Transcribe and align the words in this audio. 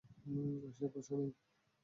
সে 0.75 0.85
বাসায় 0.93 1.17
নেই। 1.19 1.31